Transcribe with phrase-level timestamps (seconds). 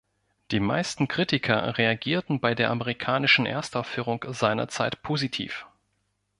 [0.49, 5.67] Die meisten Kritiker reagierten bei der amerikanischen Erstaufführung seinerzeit positiv.